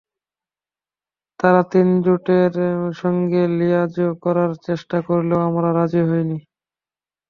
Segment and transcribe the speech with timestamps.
[1.39, 2.53] তারা তিন জোটের
[3.01, 6.37] সঙ্গে লিয়াজোঁ করার চেষ্টা করলেও আমরা রাজি হইনি।